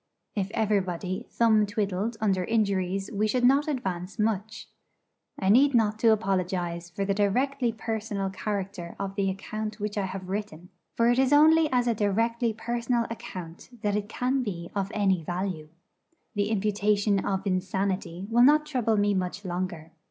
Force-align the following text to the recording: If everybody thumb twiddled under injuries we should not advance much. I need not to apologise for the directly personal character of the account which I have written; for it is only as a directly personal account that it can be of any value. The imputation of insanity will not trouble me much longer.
If 0.33 0.49
everybody 0.55 1.27
thumb 1.29 1.67
twiddled 1.67 2.17
under 2.19 2.43
injuries 2.43 3.11
we 3.13 3.27
should 3.27 3.43
not 3.45 3.67
advance 3.67 4.17
much. 4.17 4.67
I 5.37 5.49
need 5.49 5.75
not 5.75 5.99
to 5.99 6.11
apologise 6.11 6.89
for 6.89 7.05
the 7.05 7.13
directly 7.13 7.71
personal 7.71 8.31
character 8.31 8.95
of 8.97 9.13
the 9.13 9.29
account 9.29 9.79
which 9.79 9.99
I 9.99 10.05
have 10.07 10.27
written; 10.27 10.69
for 10.97 11.11
it 11.11 11.19
is 11.19 11.31
only 11.31 11.71
as 11.71 11.85
a 11.85 11.93
directly 11.93 12.51
personal 12.51 13.05
account 13.11 13.69
that 13.83 13.95
it 13.95 14.09
can 14.09 14.41
be 14.41 14.71
of 14.73 14.89
any 14.95 15.21
value. 15.23 15.69
The 16.33 16.49
imputation 16.49 17.23
of 17.23 17.45
insanity 17.45 18.25
will 18.31 18.41
not 18.43 18.65
trouble 18.65 18.97
me 18.97 19.13
much 19.13 19.45
longer. 19.45 19.91